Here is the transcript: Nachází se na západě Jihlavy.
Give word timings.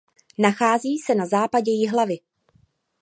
Nachází 0.37 0.97
se 0.99 1.15
na 1.15 1.25
západě 1.25 1.71
Jihlavy. 1.71 2.19